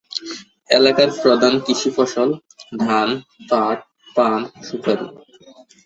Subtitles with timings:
[0.69, 2.29] এলাকার প্রধান কৃষি ফসল
[2.79, 3.09] ধান,
[3.49, 3.77] পাট,
[4.15, 5.07] পান, সুপারি।